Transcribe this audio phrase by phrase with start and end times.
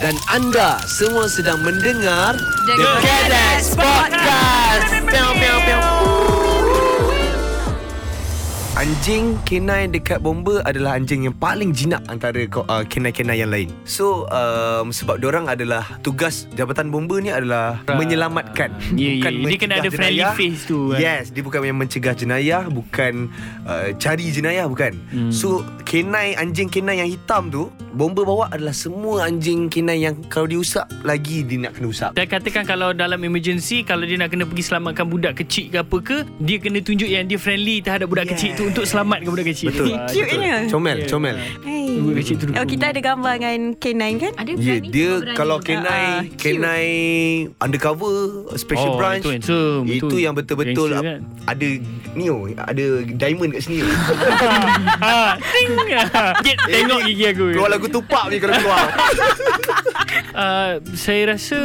[0.00, 2.32] Dan anda semua sedang mendengar
[2.64, 2.72] The
[3.04, 4.96] Cadets Podcast.
[5.04, 6.39] Piau, piau, piau.
[8.80, 13.68] Anjing kenai dekat bomba adalah anjing yang paling jinak antara uh, kenai-kenai yang lain.
[13.84, 18.00] So um, sebab orang adalah tugas jabatan bomba ni adalah Ah.
[18.00, 18.72] menyelamatkan.
[18.96, 19.36] Ya, ya.
[19.36, 20.96] bukan Dia kena ada friendly face tu, kan?
[20.96, 23.28] Yes, dia bukan yang mencegah jenayah, bukan
[23.68, 24.96] uh, cari jenayah bukan.
[25.12, 25.28] Hmm.
[25.28, 30.48] So kenai anjing kenai yang hitam tu bomba bawa adalah semua anjing kenai yang kalau
[30.48, 32.16] diusap lagi dia nak kena usap.
[32.16, 35.96] Dan katakan kalau dalam emergency Kalau dia nak kena pergi selamatkan budak kecil ke apa
[36.00, 38.32] ke Dia kena tunjuk yang dia friendly terhadap budak Yes.
[38.38, 39.86] kecil tu Untuk selamatkan budak kecil Betul.
[39.92, 40.56] Ah, Cute-nya.
[40.66, 41.06] Comel, Ya.
[41.06, 41.36] comel.
[41.60, 41.98] Hey.
[41.98, 44.32] Budak kecil tu Oh, kita ada gambar dengan K9 kan?
[44.36, 46.86] Ada Ya, berani dia kalau Ah, kenai ah, kenai
[47.58, 48.14] undercover
[48.54, 51.20] special Oh, branch itu handsome, itu itu yang betul-betul gangster kan?
[51.44, 51.66] ada
[52.12, 53.82] ni oh, ada diamond kat sini.
[55.02, 55.70] ah, ting
[56.46, 58.86] Get, Tengok gigi aku Keluar lagu tupak ni kalau keluar.
[60.34, 61.58] uh, Saya rasa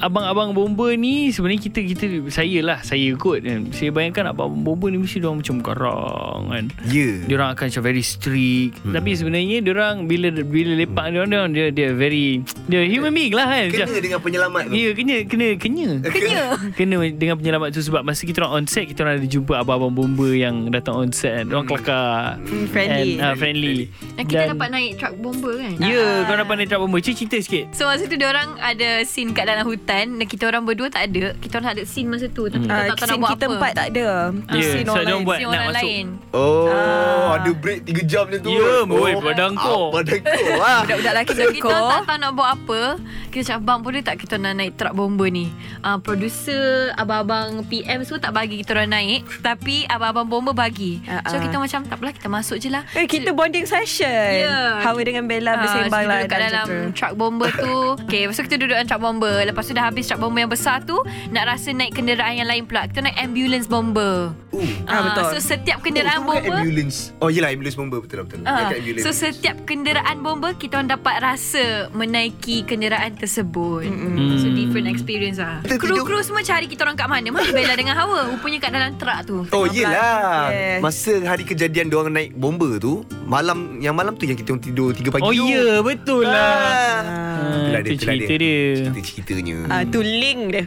[0.00, 3.70] Abang-abang bomba ni Sebenarnya kita kita Saya lah Saya kot kan.
[3.72, 6.64] Saya bayangkan Abang bomba ni Mesti diorang macam garang kan.
[6.88, 7.24] Ya.
[7.24, 8.80] Diorang akan macam very strict.
[8.84, 8.94] Hmm.
[8.94, 13.46] Tapi sebenarnya Diorang bila Bila lepak diorang, diorang Dia, dia very Dia human being lah
[13.48, 13.64] kan.
[13.70, 14.74] Macam- Kena dengan penyelamat tu.
[14.74, 15.88] Ya kena Kena Kena.
[16.04, 16.40] Kena.
[16.74, 19.94] Kena dengan penyelamat tu Sebab masa kita orang on set Kita orang ada jumpa Abang-abang
[19.94, 21.44] bomba Yang datang on set kan.
[21.48, 22.36] Diorang kelakar.
[22.44, 23.16] Hmm, friendly.
[23.16, 23.78] And, uh, Friendly.
[24.14, 25.72] Dan kita dapat naik truck bomber kan?
[25.82, 26.98] Ya yeah, kau dapat naik truck bomba.
[27.00, 30.62] Cik cerita sikit So masa tu orang ada scene kat dalam hutan Dan kita orang
[30.62, 33.08] berdua tak ada Kita orang ada scene masa tu Tapi kita Uh, tak tahu nak
[33.08, 34.06] scene buat kita apa empat tak ada.
[34.48, 35.22] Ya, Scene so orang lain.
[35.22, 35.82] buat Scene nak orang masuk.
[35.82, 37.28] lain Oh, Ah.
[37.36, 38.50] ada break 3 jam macam tu.
[38.50, 39.20] Ya, boy, oh.
[39.20, 39.74] badangko.
[39.74, 40.42] Ah, badangko.
[40.64, 40.80] ah.
[40.80, 42.80] Budak-budak lelaki So kita tak tahu nak buat apa
[43.28, 45.46] Kita cakap bang boleh tak kita nak naik truck bomber ni
[45.82, 46.64] uh, Producer
[46.94, 51.40] Abang-abang PM semua tak bagi kita orang naik Tapi abang-abang bomber bagi Ah, So ah.
[51.40, 54.06] kita macam tak apalah kita masuk je lah Eh, kita bonding session.
[54.40, 54.78] Ya.
[54.80, 56.16] Hawa dengan Bella Ah, bersembang so lah.
[56.16, 57.63] duduk kat dalam truck bomber tu
[58.04, 60.52] Okay lepas tu kita duduk dalam truck bomber Lepas tu dah habis truck bomber yang
[60.52, 60.96] besar tu
[61.30, 65.22] Nak rasa naik kenderaan yang lain pula Kita naik ambulance bomber Uh, Ah, betul.
[65.34, 67.10] So setiap kenderaan oh, tu bomber ambulance.
[67.18, 68.38] Oh, yelah ambulance bomber betul lah, betul.
[68.46, 69.02] Ah, ambulance.
[69.02, 73.82] so setiap kenderaan bomber kita orang dapat rasa menaiki kenderaan tersebut.
[73.82, 74.38] Mm-hmm.
[74.38, 75.58] So different experience lah.
[75.66, 77.34] Kru-kru semua cari kita orang kat mana?
[77.34, 78.30] Mana Bella dengan Hawa?
[78.30, 79.36] Rupanya kat dalam truck tu.
[79.50, 80.78] Oh yelah Yes.
[80.78, 84.90] Masa hari kejadian Diorang naik bomba tu Malam Yang malam tu yang kita orang tidur
[84.92, 87.33] 3 pagi Oh tu ya betul lah ah.
[87.44, 88.60] Ah, Itulah Itu itulah cerita dia.
[88.80, 89.54] Cerita-ceritanya.
[89.68, 90.64] Ah, tu link dia.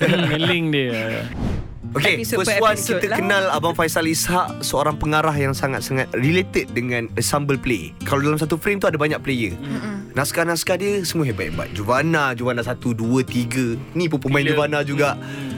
[0.00, 0.90] Hmm, Link dia
[1.80, 3.18] Okay, Episode first per one episode kita lah.
[3.18, 8.60] kenal Abang Faisal Ishak Seorang pengarah yang sangat-sangat related dengan ensemble play Kalau dalam satu
[8.60, 10.12] frame tu ada banyak player mm.
[10.12, 14.52] Naskah-naskah dia semua hebat-hebat Juvana, Juvana 1, 2, 3 Ni pun pemain Gila.
[14.52, 15.08] Juvana juga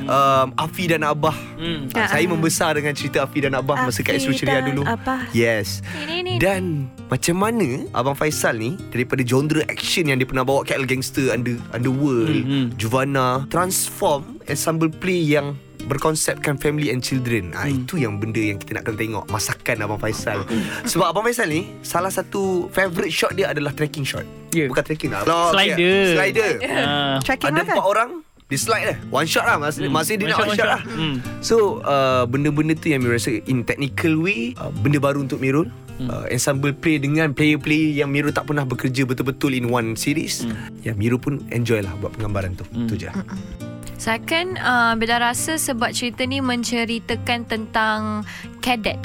[0.07, 1.87] um, Afi dan Abah Hmm.
[1.91, 5.27] Ah, Saya membesar dengan cerita Afi dan Abah Masa kat Afi Astro Ceria dulu Abah.
[5.31, 6.33] Yes Ini, ini.
[6.39, 11.31] Dan macam mana Abang Faisal ni Daripada genre action Yang dia pernah bawa KL Gangster
[11.31, 12.67] Under, Underworld Hmm, hmm.
[12.79, 17.83] Juvana Transform Ensemble play yang Berkonsepkan family and children ah, Hmm.
[17.83, 20.47] Itu yang benda yang kita nak kena tengok Masakan Abang Faisal
[20.85, 24.69] Sebab Abang Faisal ni Salah satu Favorite shot dia adalah Tracking shot Ya.
[24.69, 26.13] Bukan tracking lah Slider.
[26.13, 27.17] Slider Ah.
[27.19, 27.75] Tracking Ada lah kan?
[27.75, 28.11] empat orang
[28.45, 29.93] Dia slide lah One shot lah Masih, Hmm.
[29.93, 30.73] masih dia One nak shot, one one shot, shot.
[30.73, 31.15] lah Hmm.
[31.41, 35.73] So uh, benda-benda tu yang Mirul rasa In technical way uh, Benda baru untuk Mirul
[35.93, 36.09] Hmm.
[36.09, 40.57] uh, Ensemble play dengan player-player Yang Mirul tak pernah bekerja betul-betul In one series Hmm.
[40.81, 42.85] Ya Mirul pun enjoy lah Buat penggambaran tu Hmm.
[42.87, 43.09] Tu je
[44.03, 48.27] Second, uh, Bella rasa sebab cerita ni menceritakan tentang
[48.59, 48.99] cadet.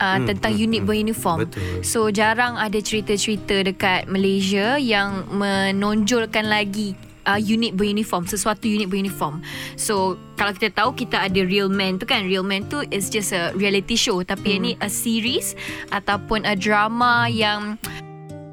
[0.00, 0.88] Uh, Hmm, tentang hmm, unit hmm.
[0.88, 1.38] beruniform.
[1.44, 1.84] Betul.
[1.84, 6.96] So jarang ada cerita-cerita dekat Malaysia yang menonjolkan lagi
[7.28, 9.44] uh, unit beruniform, sesuatu unit beruniform.
[9.76, 13.36] So kalau kita tahu kita ada Real Man tu kan, Real Man tu is just
[13.36, 14.58] a reality show tapi hmm.
[14.64, 15.52] ini a series
[15.92, 17.76] ataupun a drama yang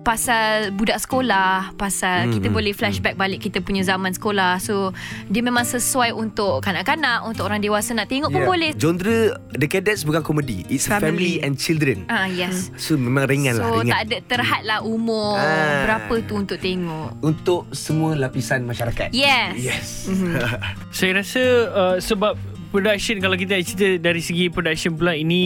[0.07, 4.55] pasal budak sekolah, pasal Hmm, kita hmm, boleh flashback balik kita punya zaman sekolah.
[4.57, 4.95] So
[5.27, 8.47] dia memang sesuai untuk kanak-kanak, untuk orang dewasa nak tengok pun Yeah.
[8.47, 8.69] boleh.
[8.71, 9.17] Genre
[9.51, 11.33] The Cadets bukan komedi It's family, Family.
[11.41, 12.71] and children Ah yes.
[12.77, 15.83] So memang ringan lah So tak ada terhad lah umur Ah.
[15.83, 17.19] berapa tu untuk tengok.
[17.19, 19.59] Untuk semua lapisan masyarakat Yes.
[19.59, 19.87] Yes
[20.97, 22.39] Saya rasa uh, sebab
[22.77, 25.41] production kalau kita cerita dari segi production pula ini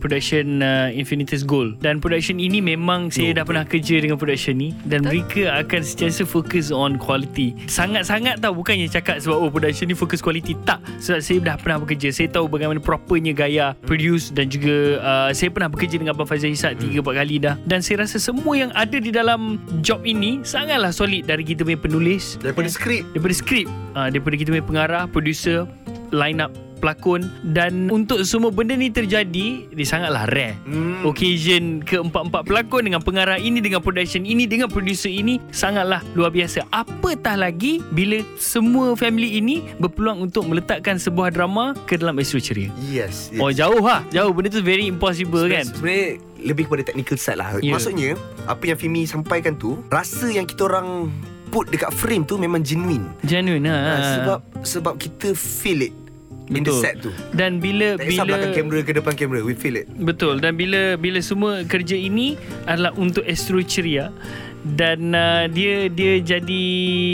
[0.00, 1.76] production uh, Infinitus Gold.
[1.84, 4.72] Dan production ini memang saya Oh, dah pernah kerja dengan production ni.
[4.88, 7.52] Dan mereka akan sentiasa fokus on quality.
[7.68, 10.56] Sangat-sangat tau bukannya cakap sebab oh production ni fokus quality.
[10.64, 12.08] Tak sebab saya dah pernah bekerja.
[12.16, 16.48] Saya tahu bagaimana propernya gaya produce dan juga uh, saya pernah bekerja dengan Abang Faizal
[16.48, 17.60] Isak 3-4 kali dah.
[17.68, 21.76] Dan saya rasa semua yang ada di dalam job ini sangatlah solid dari kita punya
[21.76, 22.40] penulis.
[22.40, 25.68] Daripada skrip daripada skrip uh, daripada kita punya pengarah producer
[26.10, 30.56] line up pelakon dan untuk semua benda ni terjadi dia sangatlah rare.
[30.64, 31.04] Hmm.
[31.04, 36.64] Occasion keempat-empat pelakon dengan pengarah ini dengan production ini dengan producer ini sangatlah luar biasa.
[36.72, 42.72] Apatah lagi bila semua family ini berpeluang untuk meletakkan sebuah drama ke dalam Astro Ceria.
[42.80, 43.38] Yes, yes.
[43.38, 46.08] Oh jauh lah Jauh benda tu very impossible Sebenarnya- kan Sebenarnya
[46.40, 47.60] lebih kepada technical side lah.
[47.60, 47.76] Ya.
[47.76, 48.16] Maksudnya
[48.48, 51.12] apa yang Fimi sampaikan tu, rasa yang kita orang
[51.50, 53.10] put dekat frame tu memang genuine.
[53.20, 53.76] Genuine ha.
[53.76, 55.94] Ha, sebab sebab kita feel it
[56.52, 57.10] in the set tu.
[57.30, 59.86] Dan bila Tak kisah bila belakang kamera ke depan kamera, we feel it.
[59.88, 64.10] Betul dan bila bila semua kerja ini adalah untuk Astro Ceria
[64.60, 66.64] dan uh, dia dia jadi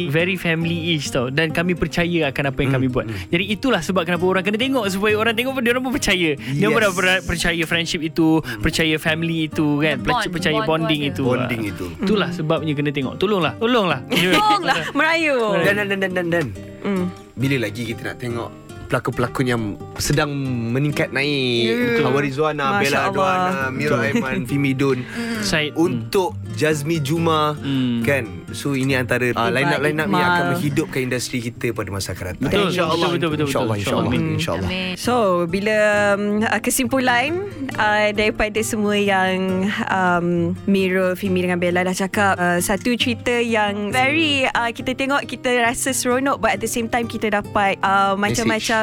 [0.08, 3.06] very family-ish tau dan kami percaya akan apa yang Hmm, kami buat.
[3.28, 6.34] Jadi itulah sebab kenapa orang kena tengok supaya orang tengok pun dia orang pun percaya.
[6.34, 6.74] Dia Yes.
[6.74, 8.28] orang per- percaya friendship itu,
[8.58, 11.22] percaya family itu kan, bond, percaya bond bonding itu.
[11.22, 11.86] Bonding itu.
[12.02, 13.14] Itulah sebabnya kena tengok.
[13.14, 14.02] Tolonglah, tolonglah.
[14.10, 16.26] Tolonglah Merayu Dan dan dan dan dan.
[16.26, 16.46] dan.
[16.82, 17.06] Hmm.
[17.32, 18.50] Bila lagi kita nak tengok
[18.86, 19.62] pelakon-pelakon yang
[19.96, 20.30] sedang
[20.70, 21.34] meningkat naik
[21.66, 22.02] Ya.
[22.02, 23.08] Hawa Rizwana, Masya Bella Allah.
[23.08, 25.02] Adwana, Mira Aiman, Fimi Dun
[25.42, 28.00] Said Untuk Jazmi Juma Hmm.
[28.00, 30.30] Kan So ini antara uh, Iqbal, line-up-line up yang Iqbal.
[30.30, 33.76] akan menghidupkan industri kita pada masa akan datang Betul, InsyaAllah betul, betul, betul, InsyaAllah.
[33.76, 34.94] InsyaAllah Amin.
[34.96, 35.14] So
[35.46, 35.76] bila
[36.12, 37.30] um, uh, kesimpulan
[37.74, 40.26] uh, daripada semua yang um,
[40.64, 45.50] Mirul, Fimi dengan Bella dah cakap uh, satu cerita yang very uh, kita tengok kita
[45.60, 48.75] rasa seronok but at the same time kita dapat uh, macam-macam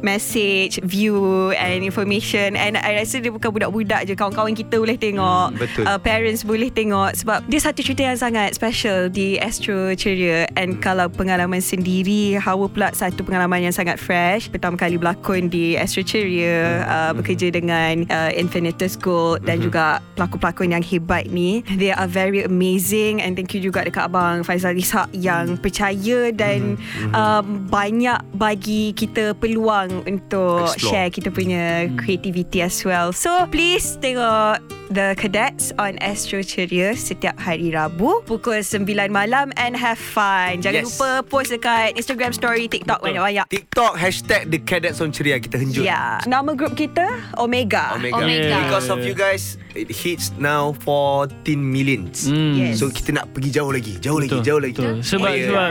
[0.00, 2.56] message, view and information.
[2.56, 4.16] And I rasa dia bukan budak-budak je.
[4.16, 5.46] Kawan-kawan kita boleh tengok.
[5.52, 5.84] Hmm, betul.
[5.84, 7.12] uh, parents boleh tengok.
[7.20, 10.48] Sebab dia satu cerita yang sangat special di Astro Ceria.
[10.56, 14.48] And kalau pengalaman sendiri Hawa pula satu pengalaman yang sangat fresh.
[14.48, 20.72] Pertama kali berlakon di Astro Ceria uh, bekerja dengan uh, Infinitus Gold dan juga pelakon-pelakon
[20.72, 21.60] yang hebat ni.
[21.74, 23.20] They are very amazing.
[23.20, 26.76] And thank you juga dekat abang Faizal Ishak yang percaya dan
[27.10, 30.90] um, banyak bagi kita peluang untuk Explore.
[30.90, 37.34] share kita punya creativity as well so please tengok The Cadets on Astro Ceria setiap
[37.36, 40.60] hari Rabu pukul 9 malam and have fun.
[40.60, 40.92] Jangan Yes.
[40.92, 43.16] lupa post dekat Instagram story, TikTok Betul.
[43.16, 43.46] banyak-banyak.
[43.48, 46.20] TikTok hashtag The Cadets on Ceria Kita henjut Ya.
[46.22, 47.96] Nama grup kita Omega.
[47.96, 48.18] Omega.
[48.18, 48.56] Omega.
[48.60, 52.54] Because of you guys It hits now 14 millions Hmm.
[52.54, 52.78] Yes.
[52.78, 55.00] So kita nak pergi jauh lagi Jauh lagi Jauh lagi Betul.
[55.00, 55.46] Sebab Oh, ya.
[55.48, 55.70] sebab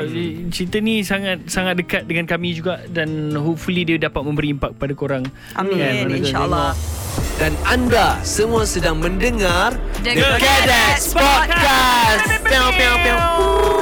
[0.50, 4.92] cerita ni sangat sangat dekat dengan kami juga dan hopefully dia dapat memberi impak pada
[4.92, 5.24] korang.
[5.54, 5.77] Amin.
[5.77, 6.18] Kan.
[6.18, 7.03] InsyaAllah.
[7.42, 9.75] Dan anda semua sedang mendengar
[10.06, 12.27] The The Cadets Podcast.
[12.45, 13.73] Piau, piau, piau.